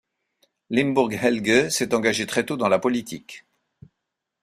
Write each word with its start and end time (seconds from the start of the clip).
Limburg 0.71 1.13
Helge 1.13 1.69
s’est 1.69 1.93
engagé 1.93 2.25
très 2.25 2.43
tôt 2.43 2.57
dans 2.57 2.69
la 2.69 2.79
politique. 2.79 3.45